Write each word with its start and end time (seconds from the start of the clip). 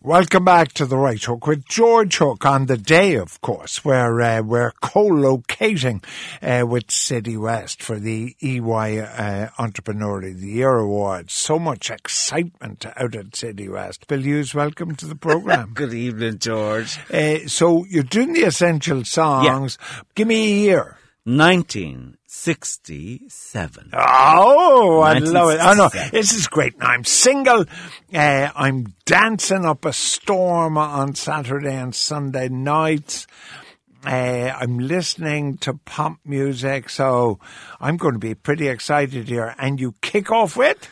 Welcome 0.00 0.44
back 0.44 0.74
to 0.74 0.86
the 0.86 0.96
Right 0.96 1.20
Hook 1.20 1.48
with 1.48 1.66
George 1.66 2.18
Hook 2.18 2.46
on 2.46 2.66
the 2.66 2.76
day, 2.76 3.16
of 3.16 3.40
course, 3.40 3.84
where 3.84 4.20
uh, 4.20 4.42
we're 4.42 4.70
co-locating 4.80 6.02
uh, 6.40 6.64
with 6.68 6.92
City 6.92 7.36
West 7.36 7.82
for 7.82 7.98
the 7.98 8.36
EY 8.40 9.00
uh, 9.00 9.48
Entrepreneur 9.58 10.22
of 10.22 10.40
the 10.40 10.46
Year 10.46 10.76
Awards. 10.76 11.32
So 11.32 11.58
much 11.58 11.90
excitement 11.90 12.86
out 12.96 13.16
at 13.16 13.34
City 13.34 13.68
West. 13.68 14.06
Bill 14.06 14.20
Hughes, 14.20 14.54
welcome 14.54 14.94
to 14.94 15.06
the 15.06 15.16
program. 15.16 15.70
Good 15.74 15.92
evening, 15.92 16.38
George. 16.38 16.96
Uh, 17.12 17.48
so 17.48 17.84
you're 17.86 18.04
doing 18.04 18.34
the 18.34 18.44
essential 18.44 19.04
songs. 19.04 19.78
Yeah. 19.80 20.00
Give 20.14 20.28
me 20.28 20.44
a 20.44 20.64
year. 20.64 20.96
1967. 22.28 23.90
Oh, 23.94 25.00
I 25.00 25.18
love 25.18 25.50
it. 25.50 25.60
Oh, 25.62 25.72
no, 25.72 25.88
this 26.10 26.34
is 26.34 26.46
great. 26.46 26.78
Now, 26.78 26.88
I'm 26.88 27.04
single. 27.04 27.64
Uh, 28.12 28.50
I'm 28.54 28.92
dancing 29.06 29.64
up 29.64 29.86
a 29.86 29.94
storm 29.94 30.76
on 30.76 31.14
Saturday 31.14 31.74
and 31.74 31.94
Sunday 31.94 32.50
nights. 32.50 33.26
Uh, 34.04 34.52
I'm 34.54 34.78
listening 34.78 35.56
to 35.58 35.72
pop 35.86 36.18
music, 36.26 36.90
so 36.90 37.38
I'm 37.80 37.96
going 37.96 38.12
to 38.12 38.18
be 38.18 38.34
pretty 38.34 38.68
excited 38.68 39.26
here. 39.28 39.54
And 39.58 39.80
you 39.80 39.94
kick 40.02 40.30
off 40.30 40.54
with? 40.54 40.86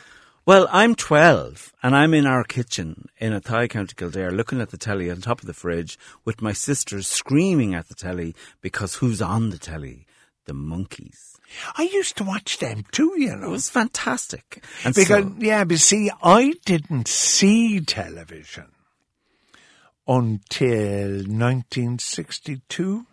Well, 0.47 0.67
I'm 0.71 0.95
12 0.95 1.71
and 1.83 1.95
I'm 1.95 2.15
in 2.15 2.25
our 2.25 2.45
kitchen 2.45 3.09
in 3.19 3.33
Athy 3.33 3.69
County 3.69 3.93
Kildare, 3.95 4.31
looking 4.31 4.59
at 4.59 4.71
the 4.71 4.77
telly 4.77 5.11
on 5.11 5.21
top 5.21 5.41
of 5.41 5.45
the 5.45 5.53
fridge 5.53 5.99
with 6.25 6.41
my 6.41 6.53
sisters 6.53 7.05
screaming 7.05 7.75
at 7.75 7.89
the 7.89 7.95
telly 7.95 8.33
because 8.59 8.95
who's 8.95 9.21
on 9.21 9.51
the 9.51 9.59
telly? 9.59 10.07
The 10.47 10.53
Monkees. 10.53 11.35
I 11.77 11.83
used 11.83 12.17
to 12.17 12.23
watch 12.23 12.57
them 12.57 12.85
too, 12.91 13.13
you 13.17 13.35
know. 13.35 13.47
It 13.47 13.51
was 13.51 13.69
fantastic. 13.69 14.63
And 14.83 14.95
because, 14.95 15.25
so, 15.25 15.35
yeah, 15.39 15.63
but 15.65 15.79
see, 15.79 16.09
I 16.23 16.53
didn't 16.65 17.07
see 17.07 17.79
television 17.81 18.71
until 20.07 21.09
1962. 21.09 23.05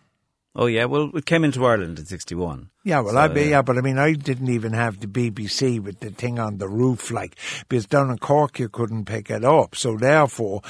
Oh 0.57 0.67
yeah, 0.67 0.85
well, 0.85 1.11
it 1.17 1.27
came 1.27 1.43
into 1.43 1.67
Ireland 1.67 1.99
in 1.99 2.07
'61. 2.07 2.71
Yeah, 2.85 3.01
well, 3.01 3.15
so, 3.15 3.19
I 3.19 3.27
yeah. 3.35 3.43
yeah, 3.43 3.63
but 3.63 3.77
I 3.77 3.81
mean, 3.81 3.99
I 3.99 4.13
didn't 4.13 4.51
even 4.51 4.73
have 4.73 5.01
the 5.01 5.09
BBC 5.09 5.83
with 5.83 5.99
the 5.99 6.11
thing 6.11 6.39
on 6.39 6.59
the 6.59 6.69
roof, 6.69 7.11
like 7.11 7.37
because 7.69 7.87
down 7.87 8.11
in 8.11 8.19
Cork 8.19 8.61
you 8.61 8.69
couldn't 8.69 9.07
pick 9.07 9.31
it 9.31 9.45
up. 9.45 9.75
So 9.75 9.97
therefore, 9.97 10.63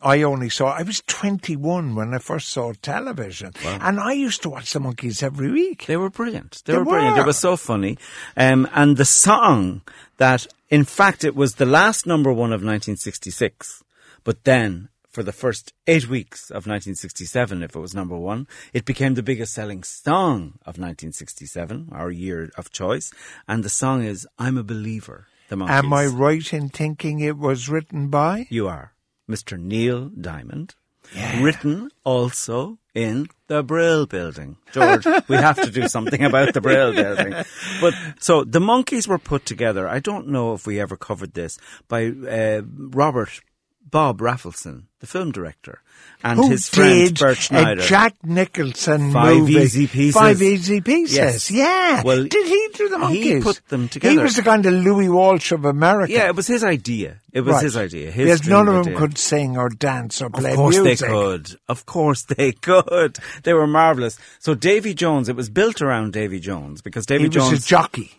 I 0.00 0.22
only 0.22 0.50
saw, 0.50 0.66
I 0.72 0.82
was 0.82 1.02
21 1.06 1.94
when 1.94 2.12
I 2.12 2.18
first 2.18 2.48
saw 2.48 2.72
television. 2.82 3.52
Wow. 3.64 3.78
And 3.80 3.98
I 3.98 4.12
used 4.12 4.42
to 4.42 4.50
watch 4.50 4.72
the 4.72 4.78
Monkees 4.78 5.22
every 5.22 5.50
week. 5.50 5.86
They 5.86 5.96
were 5.96 6.10
brilliant. 6.10 6.62
They, 6.64 6.72
they 6.72 6.78
were, 6.78 6.84
were, 6.84 6.90
brilliant. 6.92 7.18
It 7.18 7.26
was 7.26 7.38
so 7.38 7.56
funny. 7.56 7.96
Um, 8.36 8.68
and 8.74 8.96
the 8.96 9.06
song 9.06 9.82
that, 10.18 10.46
in 10.68 10.84
fact, 10.84 11.24
it 11.24 11.34
was 11.34 11.54
the 11.54 11.66
last 11.66 12.06
number 12.06 12.30
one 12.30 12.52
of 12.52 12.60
1966. 12.60 13.82
But 14.22 14.44
then, 14.44 14.90
for 15.08 15.22
the 15.22 15.32
first 15.32 15.72
eight 15.86 16.08
weeks 16.08 16.50
of 16.50 16.66
1967, 16.66 17.62
if 17.62 17.74
it 17.74 17.78
was 17.78 17.94
number 17.94 18.18
one, 18.18 18.46
it 18.74 18.84
became 18.84 19.14
the 19.14 19.22
biggest 19.22 19.54
selling 19.54 19.82
song 19.82 20.58
of 20.66 20.76
1967, 20.76 21.88
our 21.90 22.10
year 22.10 22.50
of 22.58 22.70
choice. 22.70 23.14
And 23.48 23.64
the 23.64 23.70
song 23.70 24.04
is 24.04 24.26
I'm 24.38 24.58
a 24.58 24.62
Believer. 24.62 25.26
The 25.48 25.56
Monkees. 25.56 25.70
Am 25.70 25.92
I 25.94 26.04
right 26.06 26.52
in 26.52 26.68
thinking 26.68 27.20
it 27.20 27.38
was 27.38 27.70
written 27.70 28.08
by? 28.08 28.46
You 28.50 28.68
are. 28.68 28.92
Mr. 29.28 29.58
Neil 29.58 30.08
Diamond. 30.08 30.74
Yeah. 31.14 31.42
Written 31.42 31.90
also 32.02 32.78
in 32.94 33.28
the 33.46 33.62
Brill 33.62 34.06
Building. 34.06 34.56
George, 34.72 35.06
we 35.28 35.36
have 35.36 35.60
to 35.62 35.70
do 35.70 35.86
something 35.86 36.24
about 36.24 36.52
the 36.54 36.60
Brill 36.60 36.92
Building. 36.94 37.32
But 37.80 37.94
so 38.18 38.42
the 38.42 38.58
Monkees 38.58 39.06
were 39.06 39.18
put 39.18 39.46
together. 39.46 39.88
I 39.88 40.00
don't 40.00 40.28
know 40.28 40.54
if 40.54 40.66
we 40.66 40.80
ever 40.80 40.96
covered 40.96 41.34
this 41.34 41.58
by 41.86 42.06
uh, 42.08 42.62
Robert 42.76 43.40
Bob 43.88 44.18
Rafelson, 44.18 44.84
the 44.98 45.06
film 45.06 45.30
director, 45.30 45.80
and 46.24 46.38
Who 46.38 46.50
his 46.50 46.68
friend 46.68 47.16
Bert 47.16 47.38
Schneider. 47.38 47.80
A 47.80 47.86
Jack 47.86 48.16
Nicholson 48.24 49.12
Five 49.12 49.36
movie. 49.36 49.54
Easy 49.54 49.86
Pieces. 49.86 50.20
Five 50.20 50.42
Easy 50.42 50.80
Pieces. 50.80 51.16
Yes. 51.16 51.50
Yeah. 51.50 52.02
Well, 52.02 52.24
did 52.24 52.46
he 52.46 52.68
do 52.74 52.88
the 52.88 52.96
Monkees? 52.96 53.22
He 53.22 53.36
oh, 53.36 53.42
put 53.42 53.60
them 53.68 53.88
together. 53.88 54.12
He 54.12 54.18
was 54.18 54.34
the 54.34 54.42
kind 54.42 54.66
of 54.66 54.72
Louis 54.72 55.08
Walsh 55.08 55.52
of 55.52 55.64
America. 55.64 56.12
Yeah, 56.12 56.26
it 56.26 56.34
was 56.34 56.48
his 56.48 56.64
idea. 56.64 57.20
It 57.32 57.42
was 57.42 57.54
right. 57.54 57.62
his 57.62 57.76
idea. 57.76 58.10
His 58.10 58.40
because 58.40 58.48
none 58.48 58.66
of 58.66 58.74
them 58.74 58.94
idea. 58.94 58.98
could 58.98 59.18
sing 59.18 59.56
or 59.56 59.68
dance 59.68 60.20
or 60.20 60.30
play 60.30 60.56
music. 60.56 60.58
Of 60.58 60.58
course 60.58 60.78
music. 60.80 60.98
they 60.98 61.14
could. 61.14 61.60
Of 61.68 61.86
course 61.86 62.22
they 62.36 62.52
could. 62.52 63.18
They 63.44 63.54
were 63.54 63.66
marvelous. 63.68 64.18
So 64.40 64.54
Davy 64.54 64.94
Jones, 64.94 65.28
it 65.28 65.36
was 65.36 65.48
built 65.48 65.80
around 65.80 66.12
Davy 66.12 66.40
Jones 66.40 66.82
because 66.82 67.06
Davy 67.06 67.24
he 67.24 67.28
Jones 67.28 67.52
was 67.52 67.64
a 67.64 67.68
jockey. 67.68 68.12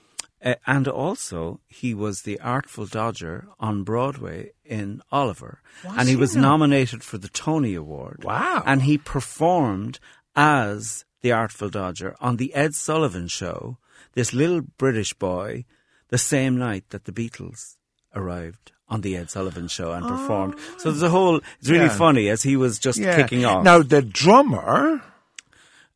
Uh, 0.44 0.56
and 0.68 0.88
also, 0.88 1.60
he 1.68 1.94
was 1.94 2.22
the 2.22 2.40
Artful 2.40 2.86
Dodger 2.86 3.48
on 3.60 3.84
Broadway 3.84 4.52
in 4.64 5.02
Oliver. 5.12 5.62
Was 5.84 5.94
and 5.98 6.08
he, 6.08 6.14
he 6.14 6.16
was 6.16 6.36
nominated 6.36 7.04
for 7.04 7.18
the 7.18 7.30
Tony 7.30 7.74
Award. 7.74 8.24
Wow. 8.24 8.64
And 8.66 8.84
he 8.84 8.98
performed 8.98 10.00
as 10.36 11.06
the 11.22 11.32
Artful 11.32 11.70
Dodger 11.70 12.16
on 12.22 12.38
the 12.38 12.54
Ed 12.54 12.76
Sullivan 12.76 13.28
Show, 13.28 13.78
this 14.14 14.34
little 14.34 14.62
British 14.62 15.14
boy, 15.14 15.66
the 16.10 16.18
same 16.18 16.58
night 16.58 16.86
that 16.90 17.06
the 17.06 17.12
Beatles 17.12 17.78
arrived 18.16 18.72
on 18.88 19.02
the 19.02 19.18
Ed 19.18 19.30
Sullivan 19.30 19.68
Show 19.68 19.92
and 19.92 20.08
performed. 20.08 20.56
Oh. 20.58 20.76
So 20.78 20.92
there's 20.92 21.02
a 21.02 21.10
whole, 21.10 21.42
it's 21.60 21.70
really 21.70 21.86
yeah. 21.86 21.98
funny 21.98 22.30
as 22.30 22.44
he 22.44 22.56
was 22.56 22.80
just 22.80 23.00
yeah. 23.00 23.16
kicking 23.16 23.44
off. 23.44 23.64
Now, 23.64 23.82
the 23.82 24.02
drummer 24.02 25.02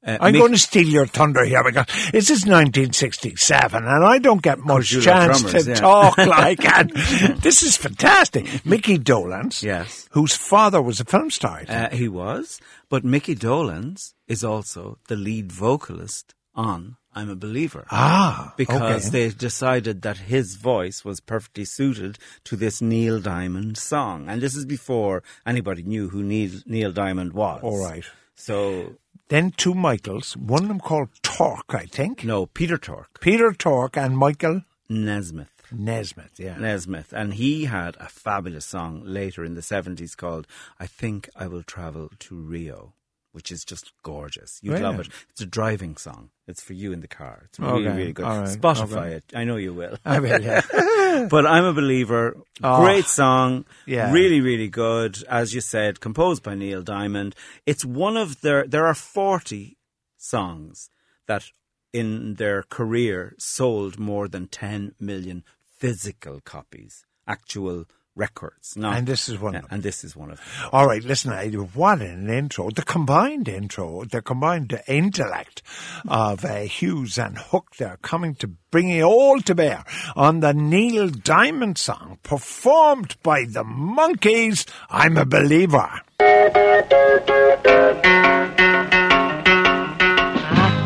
uh, 0.05 0.17
I'm 0.19 0.33
Mick- 0.33 0.39
going 0.39 0.51
to 0.53 0.57
steal 0.57 0.87
your 0.87 1.05
thunder 1.05 1.43
here 1.43 1.63
because 1.63 1.85
this 2.11 2.29
is 2.29 2.45
1967 2.45 3.83
and 3.83 4.05
I 4.05 4.17
don't 4.19 4.41
get 4.41 4.59
much 4.59 4.89
chance 4.89 5.41
drummers, 5.41 5.65
to 5.65 5.71
yeah. 5.71 5.75
talk 5.75 6.17
like 6.17 6.59
that. 6.59 7.37
this 7.41 7.63
is 7.63 7.77
fantastic. 7.77 8.65
Mickey 8.65 8.97
Dolenz, 8.97 9.61
yes, 9.61 10.07
whose 10.11 10.35
father 10.35 10.81
was 10.81 10.99
a 10.99 11.05
film 11.05 11.29
star. 11.29 11.63
Uh, 11.67 11.89
he 11.89 12.07
was, 12.07 12.59
but 12.89 13.03
Mickey 13.03 13.35
Dolenz 13.35 14.13
is 14.27 14.43
also 14.43 14.97
the 15.07 15.15
lead 15.15 15.51
vocalist 15.51 16.33
on 16.55 16.97
I'm 17.13 17.29
a 17.29 17.35
Believer. 17.35 17.85
Ah, 17.91 18.53
because 18.55 19.07
okay. 19.07 19.09
they 19.09 19.29
decided 19.35 20.01
that 20.03 20.17
his 20.17 20.55
voice 20.55 21.03
was 21.03 21.19
perfectly 21.19 21.65
suited 21.65 22.17
to 22.45 22.55
this 22.55 22.81
Neil 22.81 23.19
Diamond 23.19 23.77
song, 23.77 24.29
and 24.29 24.41
this 24.41 24.55
is 24.55 24.65
before 24.65 25.21
anybody 25.45 25.83
knew 25.83 26.09
who 26.09 26.23
Neil, 26.23 26.61
Neil 26.65 26.91
Diamond 26.91 27.33
was. 27.33 27.61
All 27.63 27.83
right. 27.83 28.05
So 28.35 28.95
then 29.31 29.51
two 29.55 29.73
Michaels, 29.73 30.35
one 30.35 30.63
of 30.63 30.67
them 30.67 30.81
called 30.81 31.07
Tork, 31.23 31.73
I 31.73 31.85
think. 31.85 32.25
No, 32.25 32.47
Peter 32.47 32.77
Tork. 32.77 33.21
Peter 33.21 33.53
Tork 33.53 33.95
and 33.95 34.17
Michael 34.17 34.63
Nesmith. 34.89 35.47
Nesmith, 35.71 36.37
yeah. 36.37 36.57
Nesmith. 36.57 37.13
And 37.13 37.35
he 37.35 37.63
had 37.63 37.95
a 37.97 38.09
fabulous 38.09 38.65
song 38.65 39.03
later 39.05 39.45
in 39.45 39.53
the 39.53 39.61
70s 39.61 40.17
called 40.17 40.47
I 40.81 40.85
Think 40.85 41.29
I 41.33 41.47
Will 41.47 41.63
Travel 41.63 42.09
to 42.19 42.35
Rio 42.35 42.91
which 43.31 43.51
is 43.51 43.63
just 43.63 43.91
gorgeous. 44.03 44.59
You'd 44.61 44.79
love 44.79 44.99
it. 44.99 45.07
It's 45.29 45.41
a 45.41 45.45
driving 45.45 45.97
song. 45.97 46.29
It's 46.47 46.61
for 46.61 46.73
you 46.73 46.91
in 46.91 46.99
the 47.01 47.07
car. 47.07 47.43
It's 47.45 47.59
really, 47.59 47.87
okay. 47.87 47.97
really 47.97 48.13
good. 48.13 48.25
Right. 48.25 48.47
Spotify 48.47 48.97
okay. 48.97 49.15
it. 49.15 49.23
I 49.33 49.43
know 49.45 49.55
you 49.55 49.73
will. 49.73 49.97
I 50.03 50.19
will, 50.19 50.41
yeah. 50.41 50.61
but 51.29 51.45
I'm 51.45 51.63
a 51.63 51.73
believer. 51.73 52.37
Oh, 52.61 52.81
Great 52.81 53.05
song. 53.05 53.65
Yeah. 53.85 54.11
Really, 54.11 54.41
really 54.41 54.67
good. 54.67 55.23
As 55.29 55.53
you 55.53 55.61
said, 55.61 56.01
composed 56.01 56.43
by 56.43 56.55
Neil 56.55 56.81
Diamond. 56.81 57.35
It's 57.65 57.85
one 57.85 58.17
of 58.17 58.41
their, 58.41 58.67
there 58.67 58.85
are 58.85 58.93
40 58.93 59.77
songs 60.17 60.89
that 61.27 61.45
in 61.93 62.35
their 62.35 62.63
career 62.63 63.33
sold 63.37 63.99
more 63.99 64.27
than 64.27 64.47
10 64.47 64.95
million 64.99 65.43
physical 65.77 66.41
copies, 66.41 67.05
actual 67.27 67.85
records. 68.15 68.75
No. 68.75 68.89
And 68.89 69.07
this 69.07 69.29
is 69.29 69.39
one 69.39 69.53
yeah, 69.53 69.61
And 69.69 69.83
this 69.83 70.03
is 70.03 70.15
one 70.15 70.31
of 70.31 70.37
them. 70.37 70.45
All 70.71 70.85
right, 70.87 71.03
listen, 71.03 71.31
I 71.31 71.49
what 71.49 72.01
an 72.01 72.29
intro. 72.29 72.69
The 72.69 72.83
combined 72.83 73.47
intro, 73.47 74.03
the 74.05 74.21
combined 74.21 74.79
intellect 74.87 75.61
of 76.07 76.43
uh, 76.45 76.61
Hughes 76.61 77.17
and 77.17 77.37
Hook 77.37 77.75
there 77.77 77.97
coming 78.01 78.35
to 78.35 78.47
bring 78.69 78.89
it 78.89 79.03
all 79.03 79.39
to 79.41 79.55
bear 79.55 79.83
on 80.15 80.39
the 80.41 80.53
Neil 80.53 81.09
Diamond 81.09 81.77
song 81.77 82.19
performed 82.23 83.15
by 83.23 83.45
the 83.45 83.63
Monkees, 83.63 84.65
I'm 84.89 85.17
a 85.17 85.25
Believer. 85.25 86.01
I 86.19 86.49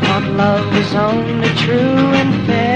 thought 0.02 0.22
love 0.32 0.74
was 0.74 0.94
only 0.94 1.48
true 1.54 2.12
in 2.14 2.46
fairy 2.46 2.75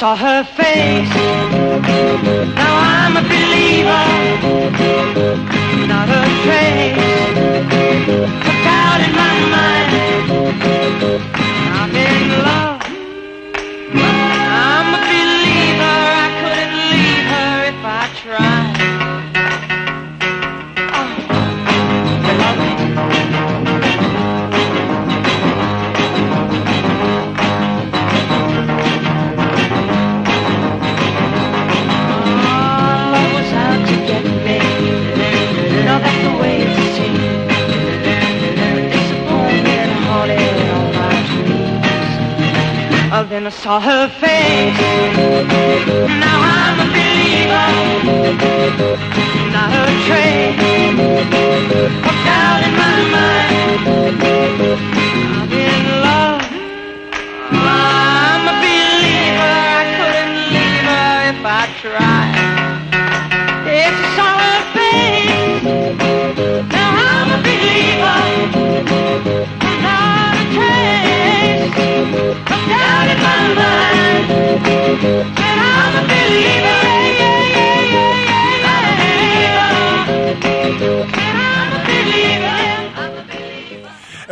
saw 0.00 0.16
her 0.16 0.42
face. 0.44 1.14
Now 2.56 2.74
I'm 2.96 3.18
a 3.18 3.24
believer. 3.32 4.06
Not 5.92 6.08
a 6.08 6.22
trace 6.44 6.96
of 8.48 8.56
doubt 8.64 9.00
in 9.06 9.12
my 9.14 9.34
mind. 9.54 9.89
Saw 43.70 43.78
her 43.78 44.08
face. 44.08 44.80
Now 46.24 46.40
I'm 46.42 46.80
a 46.80 46.86
believer. 46.96 47.70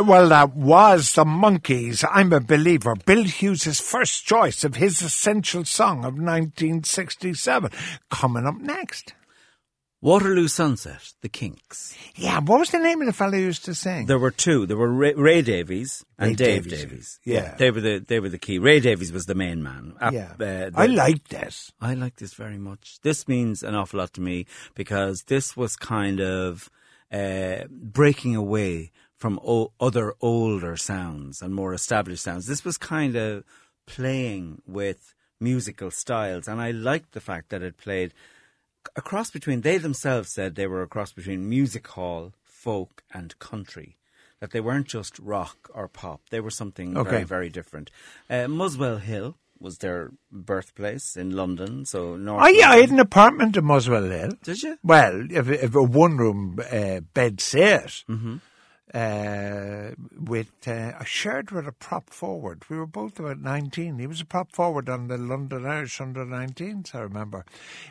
Well, 0.09 0.31
that 0.31 0.57
was 0.57 1.13
the 1.13 1.25
Monkees. 1.27 2.03
I'm 2.11 2.33
a 2.33 2.41
believer. 2.41 2.97
Bill 2.97 3.25
Hughes' 3.25 3.79
first 3.79 4.25
choice 4.25 4.65
of 4.65 4.77
his 4.77 5.03
essential 5.03 5.67
song 5.67 5.99
of 5.99 6.15
1967. 6.15 7.71
Coming 8.11 8.47
up 8.47 8.57
next. 8.57 9.13
Waterloo 10.01 10.49
Sunset, 10.49 11.13
the 11.21 11.29
Kinks. 11.29 11.95
Yeah, 12.17 12.41
what 12.41 12.59
was 12.59 12.71
the 12.71 12.79
name 12.79 13.03
of 13.03 13.07
the 13.07 13.13
fellow 13.13 13.33
who 13.33 13.41
used 13.41 13.67
to 13.67 13.75
sing? 13.75 14.07
There 14.07 14.19
were 14.19 14.31
two. 14.31 14.65
There 14.65 14.79
were 14.79 14.91
Ray, 14.91 15.13
Ray 15.13 15.43
Davies 15.43 16.03
and 16.19 16.31
Ray 16.31 16.37
Dave 16.37 16.65
Davies. 16.65 16.81
Davies. 16.81 17.21
Yeah. 17.25 17.55
they 17.59 17.71
were 17.71 17.83
the 17.83 17.99
they 17.99 18.19
were 18.19 18.31
the 18.31 18.39
key. 18.39 18.59
Ray 18.59 18.81
Davies 18.81 19.13
was 19.13 19.27
the 19.27 19.35
main 19.35 19.63
man. 19.63 19.93
Uh, 20.01 20.11
yeah, 20.15 20.33
uh, 20.41 20.71
I 20.75 20.87
like 20.87 21.29
this. 21.29 21.71
I 21.83 21.93
like 21.93 22.17
this 22.17 22.33
very 22.33 22.57
much. 22.57 22.99
This 23.03 23.29
means 23.29 23.63
an 23.63 23.75
awful 23.75 23.99
lot 23.99 24.15
to 24.15 24.23
me 24.23 24.47
because 24.75 25.25
this 25.25 25.55
was 25.55 25.77
kind 25.77 26.19
of 26.19 26.71
uh, 27.13 27.65
breaking 27.71 28.37
away 28.37 28.93
from 29.19 29.38
o- 29.44 29.73
other 29.81 30.15
older 30.20 30.76
sounds 30.76 31.43
and 31.43 31.55
more 31.55 31.75
established 31.75 32.23
sounds. 32.23 32.47
This 32.47 32.65
was 32.65 32.79
kind 32.79 33.17
of 33.17 33.44
playing 33.87 34.62
with 34.67 35.15
musical 35.41 35.91
styles, 35.91 36.47
and 36.49 36.61
I 36.61 36.70
liked 36.70 37.12
the 37.12 37.20
fact 37.20 37.50
that 37.50 37.62
it 37.62 37.76
played 37.76 38.15
a 38.97 39.03
cross 39.03 39.31
between. 39.31 39.61
They 39.62 39.79
themselves 39.79 40.32
said 40.32 40.55
they 40.55 40.67
were 40.67 40.82
a 40.82 40.87
cross 40.88 41.12
between 41.12 41.49
music 41.49 41.87
hall, 41.88 42.32
folk, 42.44 43.03
and 43.12 43.38
country. 43.38 43.97
That 44.41 44.53
they 44.53 44.61
weren't 44.61 44.87
just 44.87 45.19
rock 45.19 45.69
or 45.75 45.88
pop; 45.88 46.21
they 46.31 46.38
were 46.41 46.50
something 46.50 46.97
Okay. 46.97 47.11
very, 47.11 47.25
very 47.25 47.49
different. 47.50 47.91
Uh, 48.31 48.47
Muswell 48.47 48.99
Hill 48.99 49.35
was 49.59 49.79
their 49.79 50.12
birthplace 50.31 51.17
in 51.17 51.31
London, 51.35 51.85
so 51.85 52.17
North. 52.17 52.44
Oh, 52.44 52.49
yeah, 52.49 52.71
I 52.71 52.76
had 52.81 52.91
an 52.91 53.00
apartment 53.00 53.56
in 53.56 53.64
Muswell 53.64 54.05
Hill. 54.05 54.31
Did 54.44 54.62
you? 54.62 54.79
Well, 54.85 55.26
if, 55.31 55.49
if 55.49 55.75
a 55.75 55.82
one 55.82 56.17
room 56.17 56.61
uh, 56.71 57.00
bed 57.00 57.41
set 57.41 58.05
Mm-hmm. 58.09 58.37
Uh, 58.94 59.90
with 60.19 60.50
uh, 60.67 60.93
I 60.99 61.05
shared 61.05 61.50
with 61.50 61.67
a 61.67 61.73
prop 61.73 62.11
forward. 62.11 62.62
We 62.69 62.76
were 62.76 62.87
both 62.87 63.19
about 63.19 63.40
nineteen. 63.40 63.99
He 63.99 64.06
was 64.06 64.20
a 64.20 64.25
prop 64.25 64.52
forward 64.52 64.88
on 64.88 65.08
the 65.08 65.19
London 65.19 65.67
Irish 65.67 66.00
under 66.00 66.25
19s. 66.25 66.94
I 66.94 67.00
remember 67.00 67.44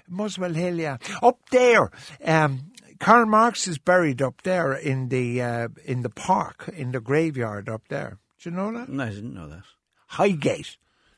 Muswell 0.07 0.53
Hill. 0.53 0.79
Yeah, 0.79 0.97
up 1.21 1.39
there. 1.51 1.91
Um, 2.23 2.71
Karl 2.99 3.25
Marx 3.25 3.67
is 3.67 3.77
buried 3.77 4.21
up 4.21 4.41
there 4.43 4.73
in 4.73 5.09
the 5.09 5.41
uh, 5.41 5.67
in 5.85 6.01
the 6.01 6.09
park 6.09 6.69
in 6.75 6.91
the 6.91 6.99
graveyard 6.99 7.69
up 7.69 7.87
there. 7.89 8.17
Do 8.41 8.49
you 8.49 8.55
know 8.55 8.71
that? 8.73 8.89
No, 8.89 9.03
I 9.03 9.09
didn't 9.09 9.33
know 9.33 9.47
that. 9.49 9.63
Highgate. 10.07 10.77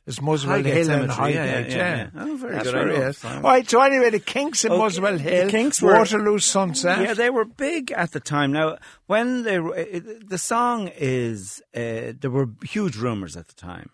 It's 0.10 0.22
Muswell 0.24 0.64
Hill 0.64 0.76
and 0.78 0.86
Cemetery, 1.12 1.34
yeah, 1.36 1.46
Highgate, 1.46 1.72
yeah, 1.72 1.78
yeah. 1.78 2.10
yeah. 2.16 2.24
Oh, 2.24 2.36
very 2.36 2.54
That's 2.54 2.64
good, 2.72 2.74
where 2.74 2.88
it 2.90 3.10
is. 3.10 3.24
All 3.24 3.42
right, 3.42 3.70
so 3.70 3.80
anyway, 3.82 4.10
the 4.10 4.20
Kinks 4.20 4.66
in 4.66 4.72
Okay, 4.72 4.82
Muswell 4.82 5.14
the 5.18 5.20
Hill, 5.20 5.50
Kinks 5.50 5.82
were- 5.84 5.94
Waterloo 5.94 6.40
Sunset. 6.40 7.00
Yeah, 7.02 7.14
they 7.14 7.30
were 7.30 7.46
big 7.46 7.92
at 7.92 8.12
the 8.12 8.20
time. 8.20 8.52
Now, 8.52 8.78
when 9.06 9.44
they 9.44 9.60
the 9.60 10.38
song 10.40 10.90
is, 10.98 11.62
uh, 11.76 12.14
there 12.20 12.32
were 12.32 12.50
huge 12.64 12.96
rumours 12.98 13.38
at 13.38 13.50
the 13.50 13.54
time 13.54 13.92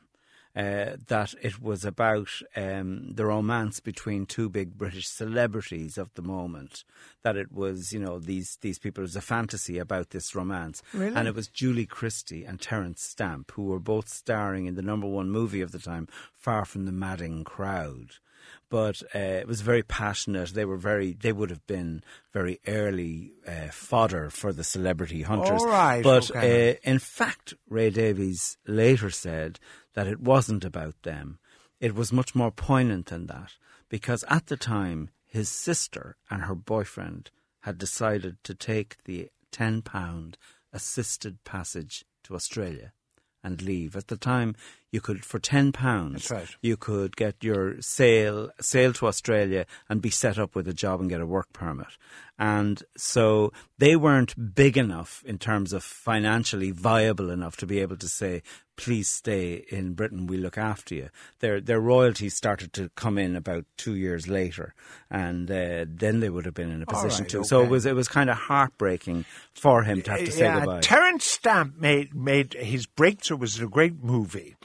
uh, 0.56 0.96
that 1.07 1.34
it 1.42 1.62
was 1.62 1.84
about 1.84 2.30
um, 2.56 3.13
the 3.13 3.25
romance 3.25 3.80
between 3.80 4.25
two 4.25 4.50
big 4.50 4.78
British 4.78 5.07
celebrities 5.07 5.98
of 5.98 6.13
the 6.13 6.22
moment. 6.22 6.84
That 7.24 7.36
it 7.36 7.52
was, 7.52 7.92
you 7.92 8.00
know, 8.00 8.19
these 8.19 8.57
these 8.62 8.80
people. 8.80 9.02
It 9.02 9.12
was 9.12 9.16
a 9.16 9.22
fantasy 9.22 9.78
about 9.80 10.12
this 10.12 10.33
romance, 10.35 10.81
Really? 10.94 11.16
and 11.16 11.28
it 11.28 11.35
was 11.35 11.47
Julie 11.47 11.85
Christie 11.85 12.45
and 12.45 12.62
Terence 12.62 13.02
Stamp 13.02 13.52
who 13.52 13.64
were 13.64 13.80
both 13.80 14.07
starring 14.09 14.66
in 14.66 14.76
the 14.76 14.81
number 14.81 15.07
one 15.07 15.30
movie 15.30 15.62
of 15.62 15.71
the 15.71 15.80
time, 15.80 16.07
Far 16.33 16.66
from 16.66 16.85
the 16.85 16.92
Madding 16.92 17.44
Crowd 17.44 18.16
but 18.69 19.02
uh, 19.14 19.19
it 19.19 19.47
was 19.47 19.61
very 19.61 19.83
passionate. 19.83 20.54
They 20.54 20.66
were 20.66 20.78
very, 20.78 21.14
they 21.14 21.31
would 21.31 21.49
have 21.49 21.66
been 21.68 22.04
very 22.33 22.59
early 22.68 23.33
uh, 23.47 23.69
fodder 23.71 24.30
for 24.30 24.52
the 24.52 24.64
celebrity 24.64 25.21
hunters. 25.21 25.61
All 25.61 25.68
right, 25.68 26.04
but 26.04 26.30
okay. 26.31 26.71
uh, 26.71 26.75
in 26.83 26.99
fact, 26.99 27.54
Ray 27.69 27.90
Davies 27.90 28.57
later 28.68 29.09
said 29.09 29.59
that 29.94 30.07
it 30.07 30.19
wasn't 30.19 30.66
about 30.66 31.02
them. 31.04 31.40
It 31.80 31.95
was 31.95 32.11
much 32.11 32.35
more 32.35 32.52
poignant 32.52 33.07
than 33.07 33.28
that 33.28 33.54
because 33.90 34.23
at 34.30 34.47
the 34.47 34.57
time, 34.57 35.09
his 35.25 35.49
sister 35.49 36.16
and 36.30 36.44
her 36.44 36.56
boyfriend 36.56 37.30
had 37.61 37.78
decided 37.78 38.37
to 38.44 38.54
take 38.54 39.04
the 39.06 39.30
ten 39.52 39.81
pound 39.81 40.37
assisted 40.71 41.44
passage 41.44 42.06
to 42.23 42.35
Australia 42.35 42.94
and 43.44 43.61
leave. 43.61 43.95
At 43.95 44.07
the 44.07 44.18
time, 44.18 44.56
you 44.95 45.02
could 45.02 45.25
for 45.25 45.40
ten 45.40 45.71
pounds 45.73 46.30
That's 46.30 46.31
right. 46.31 46.56
you 46.61 46.78
could 46.78 47.16
get 47.18 47.35
your 47.44 47.81
sail 47.81 48.49
sail 48.61 48.94
to 48.94 49.07
Australia 49.07 49.66
and 49.90 50.02
be 50.02 50.09
set 50.09 50.40
up 50.40 50.56
with 50.56 50.68
a 50.68 50.73
job 50.73 51.02
and 51.02 51.09
get 51.09 51.21
a 51.21 51.25
work 51.25 51.52
permit. 51.52 51.97
And 52.37 52.83
so 52.97 53.54
they 53.78 53.95
weren't 53.95 54.56
big 54.56 54.78
enough 54.78 55.23
in 55.25 55.37
terms 55.37 55.71
of 55.71 55.83
financially 55.83 56.71
viable 56.71 57.30
enough 57.30 57.56
to 57.57 57.66
be 57.66 57.80
able 57.80 57.95
to 57.97 58.09
say, 58.09 58.42
please 58.75 59.07
stay 59.07 59.66
in 59.69 59.94
Britain, 59.94 60.28
we 60.28 60.37
look 60.37 60.57
after 60.57 60.95
you. 60.95 61.09
Their 61.40 61.61
their 61.61 61.80
royalties 61.80 62.35
started 62.35 62.73
to 62.73 62.90
come 62.95 63.18
in 63.18 63.35
about 63.35 63.66
two 63.78 63.95
years 63.95 64.28
later, 64.28 64.73
and 65.09 65.49
uh, 65.49 65.85
then 65.87 66.19
they 66.19 66.30
would 66.30 66.45
have 66.45 66.54
been 66.54 66.71
in 66.71 66.81
a 66.81 66.85
position 66.85 67.23
right, 67.23 67.30
to. 67.30 67.44
So 67.45 67.64
it 67.64 67.69
was 67.69 67.85
it 67.85 67.95
was 67.95 68.09
kind 68.09 68.30
of 68.30 68.37
heartbreaking 68.37 69.25
for 69.54 69.83
him 69.83 70.02
to 70.02 70.11
have 70.11 70.25
to 70.25 70.31
say 70.31 70.45
yeah, 70.45 70.59
goodbye. 70.59 70.81
Terence 70.81 71.25
Stamp 71.25 71.78
made 71.80 72.14
made 72.14 72.54
his 72.54 72.85
breakthrough 72.85 73.37
was 73.37 73.59
a 73.59 73.68
great 73.68 74.04
movie 74.04 74.56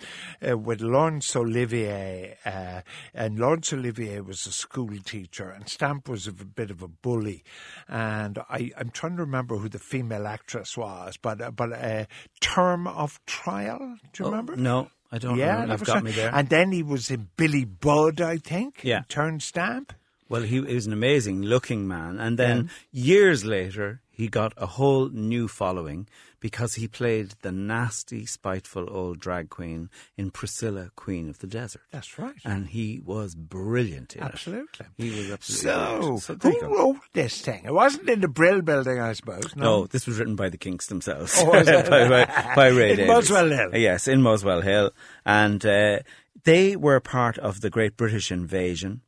uh, 0.48 0.56
with 0.58 0.80
Laurence 0.80 1.34
Olivier, 1.36 2.36
uh, 2.44 2.80
and 3.14 3.38
Laurence 3.38 3.72
Olivier 3.72 4.20
was 4.20 4.46
a 4.46 4.52
school 4.52 4.96
teacher, 5.04 5.50
and 5.50 5.68
Stamp 5.68 6.08
was 6.08 6.26
a 6.26 6.32
bit 6.32 6.70
of 6.70 6.82
a 6.82 6.88
bully, 6.88 7.42
and 7.88 8.38
I 8.50 8.70
I'm 8.76 8.90
trying 8.90 9.16
to 9.16 9.22
remember 9.22 9.56
who 9.56 9.68
the 9.68 9.78
female 9.78 10.26
actress 10.26 10.76
was, 10.76 11.16
but 11.16 11.40
uh, 11.40 11.50
but 11.50 11.72
uh, 11.72 12.04
Term 12.40 12.86
of 12.86 13.20
Trial, 13.26 13.96
do 14.12 14.22
you 14.22 14.26
Oh, 14.26 14.30
remember? 14.30 14.56
No, 14.56 14.90
I 15.12 15.18
don't 15.18 15.36
Yeah, 15.38 15.64
know. 15.64 15.72
You've 15.72 15.84
got 15.84 16.04
me 16.04 16.10
there. 16.12 16.30
And 16.32 16.48
then 16.48 16.72
he 16.72 16.82
was 16.82 17.10
in 17.10 17.28
Billy 17.36 17.64
Budd, 17.64 18.20
I 18.20 18.38
think. 18.38 18.80
Yeah. 18.82 19.02
Turn 19.08 19.40
Stamp. 19.40 19.92
Well, 20.28 20.42
he, 20.42 20.62
he 20.64 20.74
was 20.74 20.86
an 20.86 20.92
amazing 20.92 21.42
looking 21.42 21.88
man. 21.88 22.20
And 22.20 22.38
then 22.38 22.70
years 22.92 23.44
later, 23.44 24.00
he 24.10 24.28
got 24.28 24.52
a 24.56 24.66
whole 24.66 25.08
new 25.08 25.48
following 25.48 26.06
because 26.40 26.74
he 26.74 26.88
played 26.88 27.34
the 27.42 27.52
nasty, 27.52 28.24
spiteful 28.26 28.88
old 28.90 29.20
drag 29.20 29.50
queen 29.50 29.90
in 30.16 30.30
Priscilla, 30.30 30.90
Queen 30.96 31.28
of 31.28 31.38
the 31.38 31.46
Desert. 31.46 31.82
That's 31.92 32.18
right. 32.18 32.34
And 32.44 32.68
he 32.68 33.00
was 33.04 33.34
brilliant 33.34 34.16
in 34.16 34.22
Absolutely. 34.22 34.86
it. 34.98 35.02
He 35.02 35.10
was 35.10 35.30
absolutely 35.30 35.70
So, 35.70 35.98
brilliant. 35.98 36.22
So 36.22 36.66
who 36.66 36.76
wrote 36.76 36.96
this 37.12 37.40
thing? 37.40 37.62
It 37.64 37.72
wasn't 37.74 38.08
in 38.08 38.20
the 38.20 38.28
Brill 38.28 38.62
building, 38.62 38.98
I 39.00 39.12
suppose. 39.12 39.54
No, 39.54 39.86
this 39.86 40.06
was 40.06 40.18
written 40.18 40.36
by 40.36 40.48
the 40.48 40.58
Kinks 40.58 40.86
themselves. 40.86 41.34
Oh, 41.38 41.50
by, 41.64 42.08
by, 42.08 42.52
by 42.56 42.66
Ray 42.68 42.90
In 42.92 42.96
Davies. 42.96 43.08
Muswell 43.12 43.48
Hill. 43.50 43.76
Yes, 43.76 44.08
in 44.08 44.22
Muswell 44.22 44.62
Hill. 44.62 44.92
And 45.26 45.64
uh, 45.66 45.98
they 46.44 46.74
were 46.76 47.00
part 47.00 47.36
of 47.38 47.60
the 47.60 47.70
Great 47.70 47.96
British 47.96 48.32
Invasion. 48.32 49.02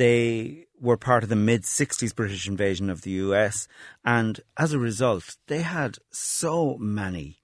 They 0.00 0.64
were 0.80 0.96
part 0.96 1.24
of 1.24 1.28
the 1.28 1.36
mid 1.36 1.64
60s 1.64 2.14
British 2.14 2.48
invasion 2.48 2.88
of 2.88 3.02
the 3.02 3.10
US. 3.28 3.68
And 4.02 4.40
as 4.56 4.72
a 4.72 4.78
result, 4.78 5.36
they 5.46 5.60
had 5.60 5.98
so 6.10 6.78
many 6.78 7.42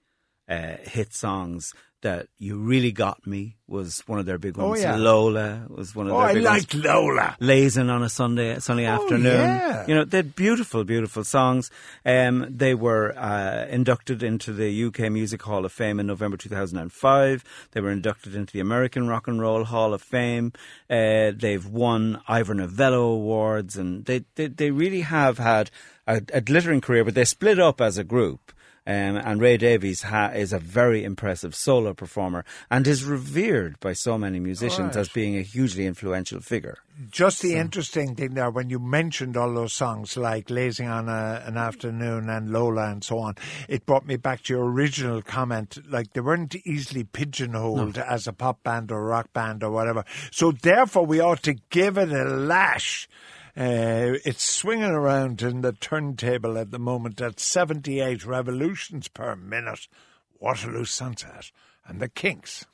uh, 0.49 0.77
hit 0.81 1.13
songs 1.13 1.75
that 2.01 2.27
You 2.37 2.57
Really 2.59 2.91
Got 2.91 3.25
Me 3.25 3.55
was 3.67 4.01
one 4.05 4.19
of 4.19 4.25
their 4.25 4.37
big 4.37 4.57
Oh, 4.59 4.69
ones. 4.69 4.81
yeah. 4.81 4.95
Lola 4.95 5.65
was 5.67 5.95
one 5.95 6.07
of 6.07 6.13
Oh, 6.13 6.19
their 6.19 6.27
I 6.27 6.33
big 6.35 6.43
ones. 6.45 6.55
liked 6.73 6.75
Lola. 6.75 7.35
Lazing 7.39 7.89
on 7.89 8.03
a 8.03 8.07
Sunday 8.09 8.59
sunny 8.59 8.85
afternoon. 8.85 9.25
Oh, 9.25 9.39
yeah. 9.43 9.85
You 9.87 9.95
know, 9.95 10.05
they 10.05 10.17
had 10.17 10.35
beautiful, 10.35 10.83
beautiful 10.83 11.23
songs. 11.23 11.71
Um, 12.05 12.45
they 12.49 12.75
were 12.75 13.17
uh, 13.17 13.65
inducted 13.69 14.21
into 14.23 14.53
the 14.53 14.83
UK 14.85 15.11
Music 15.11 15.41
Hall 15.41 15.65
of 15.65 15.71
Fame 15.71 15.99
in 15.99 16.05
November 16.07 16.37
2005. 16.37 17.43
They 17.71 17.81
were 17.81 17.91
inducted 17.91 18.35
into 18.35 18.53
the 18.53 18.59
American 18.59 19.07
Rock 19.07 19.27
and 19.27 19.41
Roll 19.41 19.63
Hall 19.65 19.93
of 19.93 20.01
Fame. 20.01 20.53
Uh, 20.89 21.31
they've 21.35 21.65
won 21.65 22.21
Ivor 22.27 22.53
Novello 22.53 23.03
Awards, 23.05 23.75
and 23.75 24.05
they, 24.05 24.23
they, 24.35 24.47
they 24.47 24.71
really 24.71 25.01
have 25.01 25.39
had 25.39 25.71
a, 26.05 26.21
a 26.31 26.41
glittering 26.41 26.79
career, 26.81 27.03
but 27.03 27.15
they 27.15 27.25
split 27.25 27.59
up 27.59 27.81
as 27.81 27.97
a 27.97 28.03
group. 28.03 28.53
Um, 28.87 29.17
and 29.17 29.41
Ray 29.41 29.57
Davies 29.57 30.03
ha- 30.03 30.31
is 30.33 30.53
a 30.53 30.59
very 30.59 31.03
impressive 31.03 31.53
solo 31.53 31.93
performer 31.93 32.45
and 32.71 32.87
is 32.87 33.03
revered 33.03 33.77
by 33.81 33.91
so 33.91 34.17
many 34.17 34.39
musicians 34.39 34.95
Right. 34.95 35.01
as 35.01 35.09
being 35.09 35.37
a 35.37 35.41
hugely 35.41 35.85
influential 35.85 36.39
figure. 36.39 36.77
Just 37.11 37.41
the 37.41 37.55
interesting 37.55 38.15
thing 38.15 38.33
there, 38.35 38.49
when 38.49 38.69
you 38.69 38.79
mentioned 38.79 39.35
all 39.35 39.53
those 39.53 39.73
songs 39.73 40.15
like 40.15 40.49
Lazing 40.49 40.87
on 40.87 41.09
a, 41.09 41.43
an 41.45 41.57
Afternoon 41.57 42.29
and 42.29 42.49
Lola 42.49 42.89
and 42.89 43.03
so 43.03 43.19
on, 43.19 43.35
it 43.67 43.85
brought 43.85 44.07
me 44.07 44.15
back 44.15 44.43
to 44.43 44.53
your 44.53 44.65
original 44.65 45.21
comment. 45.21 45.77
Like 45.87 46.13
they 46.13 46.21
weren't 46.21 46.55
easily 46.65 47.03
pigeonholed 47.03 47.97
as 47.97 48.25
a 48.25 48.33
pop 48.33 48.63
band 48.63 48.89
or 48.91 49.03
rock 49.05 49.33
band 49.33 49.63
or 49.63 49.71
whatever. 49.71 50.05
So 50.31 50.53
therefore, 50.53 51.05
we 51.05 51.19
ought 51.19 51.43
to 51.43 51.55
give 51.69 51.97
it 51.97 52.09
a 52.09 52.23
lash. 52.23 53.09
Uh, 53.57 54.13
it's 54.23 54.43
swinging 54.43 54.91
around 54.91 55.41
in 55.41 55.61
the 55.61 55.73
turntable 55.73 56.59
at 56.59 56.69
the 56.69 56.77
moment 56.77 57.19
at 57.19 57.39
78 57.39 58.23
revolutions 58.23 59.07
per 59.07 59.35
minute. 59.35 59.87
Waterloo 60.39 60.85
Sunset 60.85 61.51
and 61.87 61.99
the 61.99 62.07
Kinks. 62.07 62.65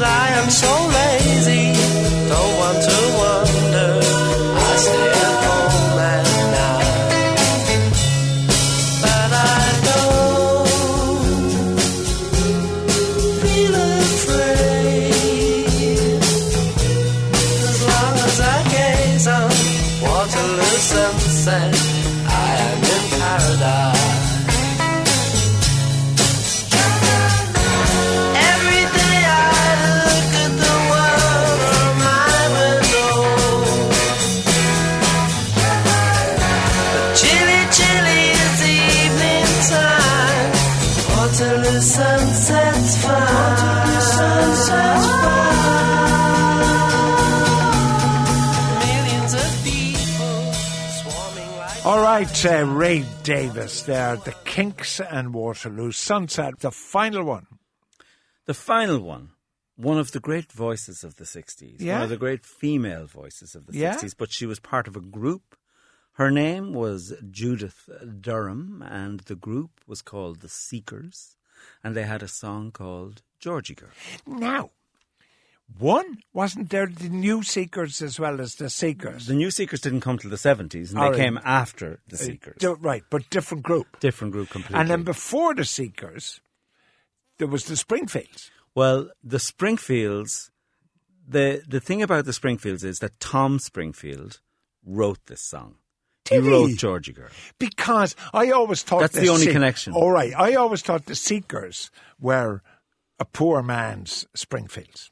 But 0.00 0.08
I 0.08 0.28
am 0.30 0.48
so 0.48 0.99
Waterloo 41.80 41.96
sunset's 41.96 43.04
fine. 43.06 43.20
Waterloo 43.20 44.00
sunset's 44.00 45.06
fine. 45.22 45.60
Millions 48.84 49.32
of 49.32 49.64
people 49.64 50.52
swarming 51.00 51.56
like 51.56 51.86
All 51.86 52.02
right, 52.02 52.46
uh, 52.46 52.64
Ray 52.66 53.04
Davies 53.22 53.84
there, 53.86 54.16
the 54.16 54.34
Kinks 54.44 55.00
and 55.00 55.32
Waterloo 55.32 55.92
Sunset, 55.92 56.58
the 56.60 56.70
final 56.70 57.24
one. 57.24 57.46
The 58.44 58.52
final 58.52 58.98
one, 58.98 59.30
one 59.76 59.96
of 59.98 60.12
the 60.12 60.20
great 60.20 60.52
voices 60.52 61.02
of 61.02 61.16
the 61.16 61.24
60s, 61.24 61.80
one 61.86 62.02
of 62.02 62.10
the 62.10 62.18
great 62.18 62.44
female 62.44 63.06
voices 63.06 63.54
of 63.54 63.66
the 63.66 63.78
Yeah? 63.78 63.94
60s, 63.96 64.14
but 64.18 64.30
she 64.30 64.44
was 64.44 64.60
part 64.60 64.86
of 64.86 64.96
a 64.96 65.00
group. 65.00 65.56
Her 66.14 66.30
name 66.30 66.74
was 66.74 67.14
Judith 67.30 67.88
Durham, 68.20 68.82
and 68.86 69.20
the 69.20 69.36
group 69.36 69.70
was 69.86 70.02
called 70.02 70.40
The 70.40 70.48
Seekers, 70.50 71.36
and 71.82 71.94
they 71.96 72.02
had 72.04 72.22
a 72.22 72.28
song 72.28 72.70
called 72.72 73.22
Georgie 73.38 73.74
Girl. 73.74 73.90
Now, 74.26 74.70
one, 75.78 76.18
wasn't 76.32 76.70
there 76.70 76.86
the 76.86 77.08
New 77.08 77.42
Seekers 77.42 78.02
as 78.02 78.18
well 78.18 78.40
as 78.40 78.56
the 78.56 78.68
Seekers? 78.68 79.26
The 79.26 79.34
New 79.34 79.50
Seekers 79.50 79.80
didn't 79.80 80.00
come 80.00 80.18
till 80.18 80.30
the 80.30 80.36
70s, 80.36 80.90
and 80.90 80.98
All 80.98 81.04
they 81.06 81.10
right. 81.10 81.16
came 81.24 81.40
after 81.44 82.00
The 82.08 82.16
uh, 82.16 82.18
Seekers. 82.18 82.56
Di- 82.58 82.72
right, 82.80 83.02
but 83.08 83.30
different 83.30 83.62
group. 83.62 84.00
Different 84.00 84.32
group 84.32 84.50
completely. 84.50 84.80
And 84.80 84.90
then 84.90 85.04
before 85.04 85.54
the 85.54 85.64
Seekers, 85.64 86.40
there 87.38 87.46
was 87.48 87.64
the 87.66 87.76
Springfields. 87.76 88.50
Well, 88.74 89.10
the 89.22 89.38
Springfields, 89.38 90.50
the 91.26 91.62
the 91.66 91.80
thing 91.80 92.02
about 92.02 92.24
the 92.24 92.32
Springfields 92.32 92.84
is 92.84 92.98
that 92.98 93.18
Tom 93.20 93.58
Springfield 93.58 94.40
wrote 94.84 95.26
this 95.26 95.40
song. 95.42 95.76
He 96.30 96.38
wrote? 96.38 96.76
Georgie 96.76 97.12
Girl. 97.12 97.28
Because 97.58 98.14
I 98.32 98.50
always 98.50 98.82
thought 98.82 99.00
That's 99.00 99.18
the 99.18 99.28
only 99.28 99.48
connection. 99.48 99.92
All 99.92 100.10
right, 100.10 100.32
I 100.36 100.54
always 100.54 100.82
thought 100.82 101.06
the 101.06 101.14
Seekers 101.14 101.90
were 102.18 102.62
a 103.18 103.24
poor 103.24 103.62
man's 103.62 104.26
Springfields. 104.34 105.10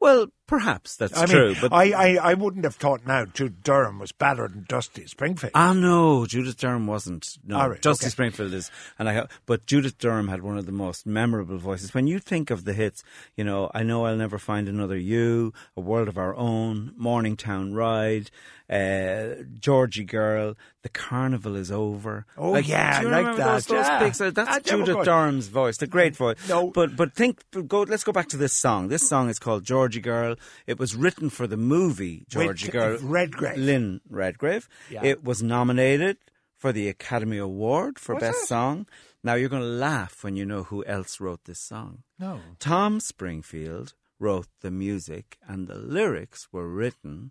Well, 0.00 0.28
Perhaps 0.48 0.96
that's 0.96 1.16
I 1.16 1.26
true, 1.26 1.48
mean, 1.50 1.58
but 1.60 1.72
I, 1.74 1.92
I, 1.92 2.30
I 2.30 2.34
wouldn't 2.34 2.64
have 2.64 2.74
thought 2.74 3.06
now 3.06 3.26
Judith 3.26 3.62
Durham 3.62 3.98
was 3.98 4.12
better 4.12 4.48
than 4.48 4.64
Dusty 4.66 5.06
Springfield. 5.06 5.52
Ah, 5.54 5.74
no, 5.74 6.24
Judith 6.26 6.56
Durham 6.56 6.86
wasn't. 6.86 7.38
No, 7.46 7.68
right, 7.68 7.80
Dusty 7.82 8.06
okay. 8.06 8.10
Springfield 8.10 8.54
is, 8.54 8.70
and 8.98 9.08
I. 9.10 9.26
But 9.44 9.66
Judith 9.66 9.98
Durham 9.98 10.28
had 10.28 10.42
one 10.42 10.56
of 10.58 10.64
the 10.64 10.72
most 10.72 11.06
memorable 11.06 11.58
voices. 11.58 11.92
When 11.92 12.06
you 12.06 12.18
think 12.18 12.50
of 12.50 12.64
the 12.64 12.72
hits, 12.72 13.04
you 13.36 13.44
know, 13.44 13.70
I 13.74 13.82
know 13.82 14.06
I'll 14.06 14.16
never 14.16 14.38
find 14.38 14.68
another 14.68 14.96
you, 14.96 15.52
A 15.76 15.82
World 15.82 16.08
of 16.08 16.16
Our 16.16 16.34
Own, 16.34 16.94
Morningtown 16.98 17.74
Ride, 17.74 18.30
uh, 18.70 19.42
Georgie 19.58 20.04
Girl, 20.04 20.54
The 20.82 20.88
Carnival 20.88 21.56
is 21.56 21.70
Over. 21.70 22.26
Oh, 22.36 22.56
yeah, 22.56 23.00
do 23.00 23.08
you 23.08 23.14
I 23.14 23.20
like 23.22 23.36
that, 23.36 23.46
Those, 23.54 23.66
those 23.66 23.86
yeah. 23.86 23.98
big, 23.98 24.14
so 24.14 24.30
that's 24.30 24.48
Ah, 24.48 24.60
never 24.66 24.84
Judith. 24.84 25.04
Durham's 25.04 25.48
voice, 25.48 25.76
the 25.78 25.86
great 25.86 26.16
voice. 26.16 26.36
No. 26.48 26.70
but 26.70 26.96
but 26.96 27.14
think. 27.14 27.42
Go. 27.66 27.82
Let's 27.82 28.04
go 28.04 28.12
back 28.12 28.28
to 28.28 28.36
this 28.36 28.52
song. 28.54 28.88
This 28.88 29.06
song 29.08 29.28
is 29.28 29.38
called 29.38 29.64
Georgie 29.64 30.00
Girl. 30.00 30.36
It 30.66 30.78
was 30.78 30.94
written 30.96 31.30
for 31.30 31.46
the 31.46 31.56
movie 31.56 32.24
Georgie 32.28 32.66
With 32.66 32.72
Girl. 32.72 32.98
Redgrave. 33.02 33.58
Lynn 33.58 34.00
Redgrave. 34.08 34.68
Yeah. 34.90 35.04
It 35.04 35.24
was 35.24 35.42
nominated 35.42 36.18
for 36.56 36.72
the 36.72 36.88
Academy 36.88 37.38
Award 37.38 37.98
for 37.98 38.18
Best? 38.18 38.48
Song. 38.48 38.86
Now 39.22 39.34
you're 39.34 39.48
going 39.48 39.62
to 39.62 39.68
laugh 39.68 40.22
when 40.22 40.36
you 40.36 40.44
know 40.44 40.64
who 40.64 40.84
else 40.84 41.20
wrote 41.20 41.44
this 41.44 41.60
song. 41.60 42.02
No. 42.18 42.40
Tom 42.58 43.00
Springfield 43.00 43.94
wrote 44.18 44.48
the 44.60 44.70
music, 44.70 45.38
and 45.46 45.68
the 45.68 45.76
lyrics 45.76 46.48
were 46.52 46.68
written 46.68 47.30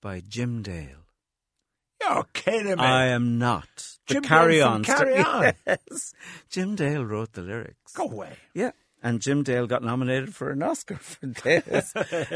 by 0.00 0.20
Jim 0.20 0.62
Dale. 0.62 1.04
You're 2.00 2.24
kidding 2.32 2.76
me. 2.76 2.84
I 2.84 3.06
am 3.06 3.38
not. 3.38 3.96
The 4.06 4.14
Jim 4.14 4.22
Carry 4.24 4.60
On. 4.60 4.84
Carry 4.84 5.18
On. 5.18 5.52
Yes. 5.66 6.12
Jim 6.50 6.74
Dale 6.74 7.04
wrote 7.04 7.32
the 7.32 7.42
lyrics. 7.42 7.92
Go 7.92 8.04
away. 8.04 8.36
Yeah. 8.52 8.72
And 9.04 9.20
Jim 9.20 9.42
Dale 9.42 9.66
got 9.66 9.82
nominated 9.82 10.34
for 10.34 10.50
an 10.50 10.62
Oscar 10.62 10.96
for 11.00 11.26
this. 11.26 11.92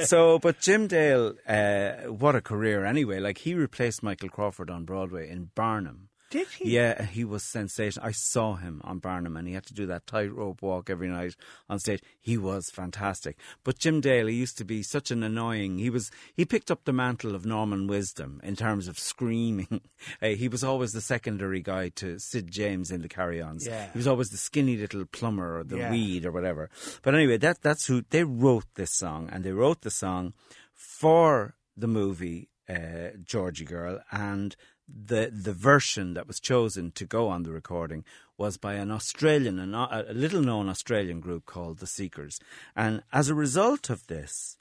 so, 0.06 0.38
but 0.38 0.60
Jim 0.60 0.87
Dale, 0.87 1.32
uh, 1.48 1.92
what 2.12 2.37
a 2.37 2.42
career 2.42 2.84
anyway. 2.84 3.20
Like, 3.20 3.38
he 3.38 3.54
replaced 3.54 4.02
Michael 4.02 4.28
Crawford 4.28 4.68
on 4.68 4.84
Broadway 4.84 5.30
in 5.30 5.50
Barnum. 5.54 6.07
Did 6.30 6.49
he? 6.49 6.70
Yeah, 6.75 7.04
he 7.04 7.25
was 7.25 7.42
sensational. 7.42 8.06
I 8.06 8.12
saw 8.12 8.56
him 8.56 8.80
on 8.85 8.99
Barnum 8.99 9.37
and 9.37 9.49
he 9.49 9.54
had 9.54 9.64
to 9.66 9.75
do 9.75 9.87
that 9.87 10.06
tightrope 10.06 10.61
walk 10.61 10.90
every 10.90 11.08
night 11.08 11.37
on 11.70 11.78
stage. 11.78 12.02
He 12.20 12.37
was 12.37 12.68
fantastic. 12.70 13.37
But 13.64 13.78
Jim 13.78 14.00
Dale, 14.00 14.26
he 14.26 14.35
used 14.35 14.58
to 14.58 14.64
be 14.64 14.82
such 14.82 15.11
an 15.11 15.23
annoying. 15.23 15.78
He 15.78 15.88
was 15.90 16.11
he 16.35 16.44
picked 16.44 16.70
up 16.70 16.85
the 16.85 16.92
mantle 16.92 17.35
of 17.35 17.47
Norman 17.47 17.87
Wisdom 17.87 18.40
in 18.44 18.56
terms 18.56 18.88
of 18.88 18.99
screaming. 18.99 19.80
Uh, 20.20 20.26
he 20.42 20.49
was 20.49 20.62
always 20.62 20.92
the 20.92 21.00
secondary 21.00 21.62
guy 21.62 21.88
to 21.90 22.18
Sid 22.18 22.50
James 22.50 22.90
in 22.90 23.00
the 23.02 23.08
Carry-Ons. 23.08 23.66
Yeah. 23.66 23.90
He 23.92 23.99
was 23.99 24.06
always 24.06 24.28
the 24.28 24.37
skinny 24.37 24.76
little 24.76 25.06
plumber 25.06 25.58
or 25.61 25.64
the 25.64 25.78
Yeah. 25.78 25.90
weed 25.90 26.26
or 26.26 26.32
whatever. 26.32 26.68
But 27.02 27.14
anyway, 27.14 27.38
that 27.38 27.62
that's 27.62 27.87
who 27.87 28.04
they 28.11 28.25
wrote 28.25 28.66
this 28.75 28.94
song 28.94 29.28
and 29.32 29.44
they 29.44 29.52
wrote 29.52 29.80
the 29.80 29.90
song 29.90 30.35
for 30.75 31.54
the 31.76 31.88
movie 31.88 32.49
uh, 32.68 33.16
Georgie 33.25 33.64
Girl, 33.64 33.99
and 34.12 34.54
the 34.88 35.30
the 35.33 35.52
version 35.52 36.14
that 36.14 36.26
was 36.26 36.40
chosen 36.40 36.90
to 36.92 37.04
go 37.04 37.28
on 37.28 37.42
the 37.42 37.52
recording 37.52 38.04
was 38.37 38.57
by 38.57 38.75
an 38.75 38.90
Australian, 38.90 39.59
an, 39.59 39.75
a 39.75 40.07
little 40.12 40.40
known 40.40 40.68
Australian 40.68 41.21
group 41.21 41.45
called 41.45 41.78
the 41.78 41.87
Seekers, 41.87 42.40
and 42.75 43.02
as 43.12 43.28
a 43.28 43.35
result 43.35 43.90
of 43.90 44.07
this, 44.07 44.57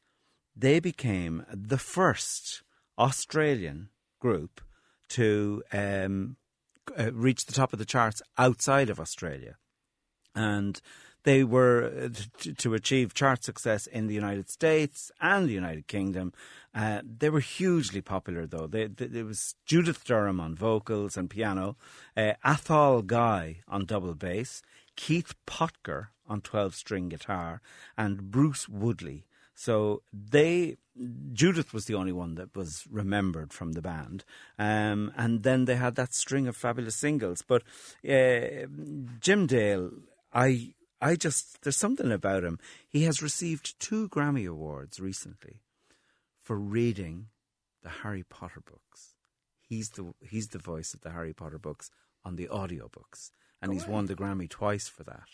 they 0.56 0.80
became 0.80 1.46
the 1.52 1.78
first 1.78 2.64
Australian 2.98 3.90
group 4.20 4.62
to 5.10 5.64
um, 5.72 6.36
uh, 6.98 7.12
reach 7.14 7.46
the 7.46 7.54
top 7.54 7.74
of 7.74 7.80
the 7.80 7.86
charts 7.86 8.22
outside 8.38 8.90
of 8.90 9.00
Australia. 9.00 9.56
And 10.36 10.82
they 11.28 11.44
were 11.44 11.78
uh, 12.06 12.10
to 12.64 12.70
achieve 12.80 13.20
chart 13.22 13.40
success 13.44 13.84
in 13.98 14.08
the 14.08 14.20
United 14.24 14.48
States 14.50 15.12
and 15.20 15.42
the 15.48 15.58
United 15.64 15.86
Kingdom. 15.96 16.28
Uh, 16.74 17.02
they 17.22 17.30
were 17.30 17.46
hugely 17.60 18.02
popular, 18.02 18.44
though. 18.48 18.68
They, 18.68 18.86
they, 18.98 19.08
there 19.16 19.30
was 19.34 19.56
Judith 19.72 20.02
Durham 20.08 20.40
on 20.40 20.56
vocals 20.56 21.18
and 21.18 21.30
piano, 21.30 21.76
uh, 22.16 22.34
Athol 22.54 23.02
Guy 23.02 23.44
on 23.68 23.86
double 23.86 24.16
bass, 24.16 24.62
Keith 24.96 25.34
Potger 25.46 26.02
on 26.32 26.42
twelve-string 26.42 27.10
guitar, 27.10 27.62
and 27.98 28.32
Bruce 28.36 28.66
Woodley. 28.70 29.26
So 29.54 30.04
they, 30.14 30.78
Judith 31.42 31.74
was 31.74 31.86
the 31.86 31.96
only 31.96 32.16
one 32.24 32.36
that 32.36 32.56
was 32.56 32.86
remembered 33.02 33.52
from 33.52 33.70
the 33.74 33.82
band, 33.82 34.24
um, 34.60 35.12
and 35.18 35.44
then 35.48 35.66
they 35.66 35.76
had 35.76 35.96
that 35.96 36.14
string 36.14 36.48
of 36.48 36.56
fabulous 36.56 36.96
singles. 36.96 37.44
But 37.52 37.64
uh, 38.08 38.68
Jim 39.20 39.48
Dale, 39.48 39.92
I, 40.32 40.76
I 41.02 41.16
just 41.16 41.62
there's 41.62 41.78
something 41.78 42.12
about 42.12 42.44
him. 42.44 42.60
He 42.88 43.04
has 43.04 43.22
received 43.22 43.80
two 43.80 44.10
Grammy 44.10 44.48
awards 44.50 45.00
recently 45.00 45.62
for 46.42 46.58
reading 46.58 47.28
the 47.84 47.90
Harry 47.90 48.24
Potter 48.24 48.62
books. 48.66 49.16
He's 49.62 49.92
the 49.92 50.14
he's 50.22 50.50
the 50.50 50.60
voice 50.60 50.94
of 50.94 51.02
the 51.02 51.12
Harry 51.12 51.34
Potter 51.34 51.60
books 51.60 51.92
on 52.24 52.36
the 52.36 52.48
audiobooks, 52.48 53.32
and 53.62 53.72
he's 53.74 53.88
won 53.88 54.06
the 54.06 54.16
Grammy 54.16 54.50
twice 54.50 54.88
for 54.88 55.04
that. 55.04 55.28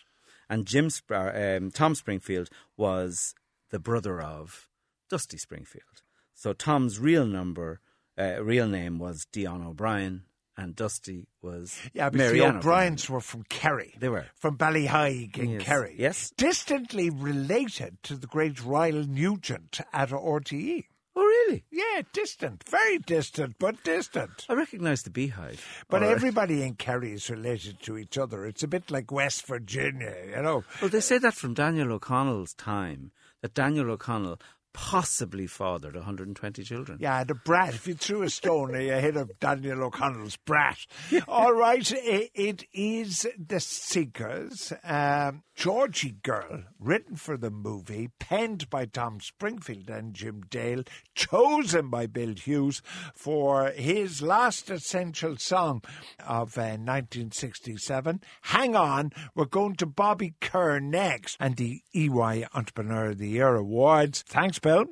And 0.50 0.68
Jim 0.68 0.90
um, 1.10 1.72
Tom 1.72 1.96
Springfield 1.96 2.50
was 2.76 3.34
the 3.70 3.80
brother 3.80 4.22
of 4.22 4.70
Dusty 5.10 5.38
Springfield. 5.38 6.04
So 6.34 6.54
Tom's 6.54 7.00
real 7.00 7.26
number, 7.26 7.80
uh, 8.18 8.44
real 8.44 8.68
name 8.68 9.00
was 9.00 9.26
Dion 9.32 9.64
O'Brien, 9.64 10.24
and 10.58 10.76
Dusty 10.76 11.28
was 11.42 11.80
Yeah, 11.94 12.10
but 12.10 12.18
Mary 12.18 12.40
the 12.40 12.48
O'Briens 12.48 13.10
were 13.10 13.22
from 13.22 13.44
Kerry. 13.44 13.96
They 14.00 14.10
were. 14.10 14.26
From 14.36 14.56
Ballyheigue 14.56 15.38
in 15.38 15.50
Yes. 15.50 15.64
Kerry. 15.64 15.96
Yes. 15.98 16.32
Distantly 16.38 17.10
related 17.10 17.98
to 18.04 18.16
the 18.16 18.28
great 18.28 18.64
Ryle 18.64 19.04
Nugent 19.04 19.82
at 19.92 20.10
RTE. 20.10 20.86
Oh, 21.16 21.22
really? 21.22 21.64
Yeah, 21.70 22.02
distant. 22.12 22.64
Very 22.68 22.98
distant, 22.98 23.58
but 23.60 23.84
distant. 23.84 24.48
I 24.50 24.54
recognise 24.54 25.04
the 25.04 25.12
Beehive. 25.12 25.86
But 25.88 26.02
right. 26.02 26.10
everybody 26.10 26.64
in 26.64 26.74
Kerry 26.74 27.14
is 27.14 27.30
related 27.30 27.80
to 27.82 28.00
each 28.00 28.18
other. 28.18 28.48
It's 28.48 28.64
a 28.64 28.68
bit 28.68 28.90
like 28.90 29.12
West 29.12 29.46
Virginia, 29.46 30.16
you 30.36 30.42
know. 30.42 30.64
Well, 30.82 30.90
they 30.90 31.02
say 31.02 31.20
that 31.20 31.36
from 31.36 31.54
Daniel 31.54 31.92
O'Connell's 31.94 32.56
time, 32.56 33.12
that 33.44 33.54
Daniel 33.54 33.92
O'Connell 33.92 34.40
possibly 34.74 35.48
fathered 35.48 35.96
120 35.96 36.64
children. 36.64 36.98
Yeah, 37.00 37.24
the 37.24 37.36
brat. 37.36 37.74
If 37.76 37.88
you 37.88 37.94
threw 37.94 38.24
a 38.24 38.30
stone, 38.30 38.74
hit 38.74 39.16
up 39.16 39.30
Daniel 39.40 39.84
O'Connell's 39.84 40.38
brat. 40.38 40.80
All 41.28 41.54
right, 41.54 41.90
it, 41.92 42.32
it 42.34 42.66
is 42.74 43.28
The 43.38 43.60
Seekers. 43.60 44.74
Um, 44.84 45.44
Georgie 45.56 46.16
Girl, 46.24 46.64
written 46.80 47.16
for 47.16 47.38
the 47.38 47.52
movie, 47.52 48.10
penned 48.20 48.70
by 48.70 48.86
Tom 48.86 49.20
Springfield 49.20 49.90
and 49.90 50.14
Jim 50.14 50.42
Dale, 50.50 50.84
chosen 51.14 51.90
by 51.90 52.08
Bill 52.08 52.34
Hughes 52.34 52.82
for 53.14 53.70
his 53.70 54.22
last 54.22 54.72
essential 54.72 55.38
song 55.38 55.84
of 56.20 56.58
uh, 56.58 56.82
1967. 56.82 58.22
Hang 58.42 58.76
on, 58.76 59.12
we're 59.36 59.46
going 59.46 59.76
to 59.76 59.86
Bobby 59.86 60.34
Kerr 60.42 60.80
next 60.80 61.38
and 61.40 61.56
the 61.56 61.82
EY 61.94 62.46
Entrepreneur 62.54 63.12
of 63.12 63.20
the 63.20 63.30
Year 63.30 63.56
Awards. 63.56 64.24
Thanks, 64.28 64.58
Bill. 64.64 64.86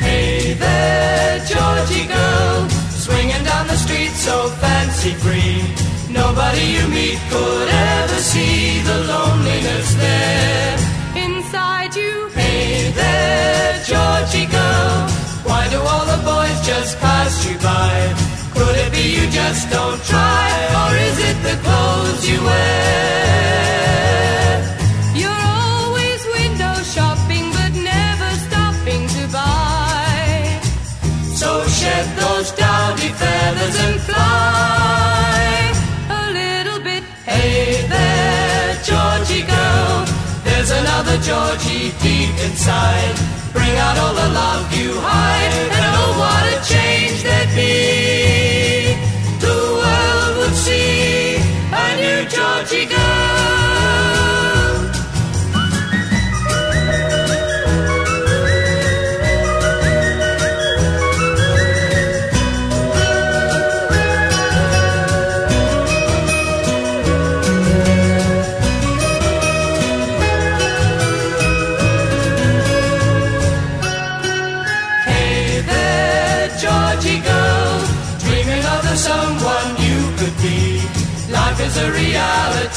Hey 0.00 0.54
there, 0.54 1.38
Georgie 1.50 2.06
girl, 2.08 2.68
swinging 3.04 3.44
down 3.44 3.66
the 3.66 3.76
street 3.84 4.14
so 4.26 4.48
fancy 4.62 5.12
free. 5.22 5.60
Nobody 6.10 6.64
you 6.76 6.84
meet 6.88 7.18
could 7.28 7.68
ever 7.68 8.20
see 8.32 8.80
the 8.88 8.98
loneliness 9.12 9.88
there. 10.04 10.76
Inside 11.26 11.94
you, 11.94 12.28
Hey 12.32 12.90
there, 13.00 13.74
Georgie 13.90 14.48
girl, 14.58 14.96
why 15.48 15.68
do 15.68 15.78
all 15.90 16.06
the 16.14 16.20
boys 16.24 16.58
just 16.66 16.98
pass 17.00 17.32
you 17.46 17.56
by? 17.58 17.92
Could 18.56 18.76
it 18.84 18.90
be 18.92 19.04
you 19.16 19.26
just 19.30 19.68
don't 19.70 20.00
try, 20.04 20.25
inside. 42.66 43.14
Bring 43.52 43.76
out 43.76 43.96
all 43.98 44.14
the 44.14 44.28
love 44.34 44.72
you 44.76 44.90
hide, 44.98 45.52
and 45.76 45.94
oh, 46.02 46.18
what 46.18 46.44
a 46.52 46.56
change 46.66 47.22
there'd 47.22 47.54
be. 47.54 48.94
The 49.38 49.56
world 49.78 50.36
would 50.38 50.54
see 50.54 51.36
a 51.72 51.86
new 51.96 52.28
Georgie 52.28 52.86
girl. 52.86 53.15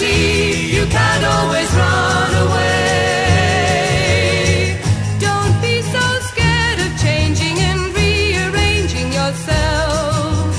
You 0.10 0.86
can't 0.88 1.26
always 1.26 1.70
run 1.74 2.34
away. 2.46 4.00
Don't 5.20 5.56
be 5.62 5.82
so 5.82 6.04
scared 6.30 6.80
of 6.86 6.92
changing 7.00 7.58
and 7.70 7.80
rearranging 7.96 9.14
yourself. 9.14 10.56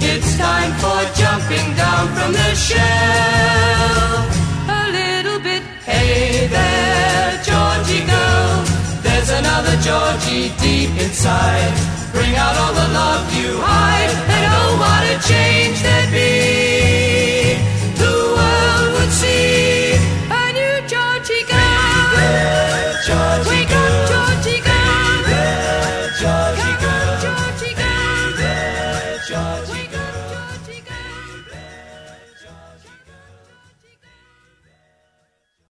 It's 0.00 0.36
time 0.38 0.72
for 0.82 1.00
jumping 1.20 1.74
down 1.74 2.04
from 2.14 2.32
the 2.32 2.54
shelf. 2.54 4.24
A 4.68 4.82
little 4.98 5.40
bit 5.40 5.62
Hey 5.84 6.46
there, 6.46 7.42
Georgie 7.48 8.04
girl. 8.06 8.64
There's 9.02 9.30
another 9.30 9.76
Georgie 9.86 10.52
deep 10.62 10.90
inside. 11.04 11.74
Bring 12.12 12.36
out 12.36 12.56
all 12.56 12.74
the 12.74 12.88
love 12.94 13.34
you 13.34 13.60
hide. 13.60 14.02